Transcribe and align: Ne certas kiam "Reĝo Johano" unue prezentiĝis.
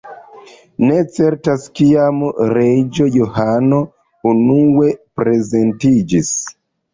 Ne 0.83 0.95
certas 1.17 1.67
kiam 1.79 2.23
"Reĝo 2.59 3.07
Johano" 3.17 3.83
unue 4.31 4.89
prezentiĝis. 5.21 6.35